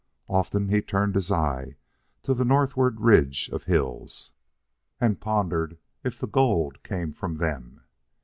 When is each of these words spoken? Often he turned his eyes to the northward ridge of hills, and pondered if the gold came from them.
Often 0.29 0.69
he 0.69 0.81
turned 0.81 1.13
his 1.13 1.31
eyes 1.31 1.73
to 2.23 2.33
the 2.33 2.43
northward 2.43 2.99
ridge 3.01 3.51
of 3.53 3.65
hills, 3.65 4.31
and 4.99 5.21
pondered 5.21 5.77
if 6.03 6.17
the 6.19 6.25
gold 6.27 6.81
came 6.81 7.13
from 7.13 7.37
them. 7.37 7.81